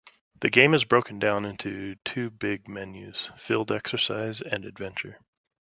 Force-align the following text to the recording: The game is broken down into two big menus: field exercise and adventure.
The 0.39 0.49
game 0.49 0.73
is 0.73 0.83
broken 0.83 1.19
down 1.19 1.45
into 1.45 1.95
two 2.03 2.31
big 2.31 2.67
menus: 2.67 3.29
field 3.37 3.71
exercise 3.71 4.41
and 4.41 4.65
adventure. 4.65 5.19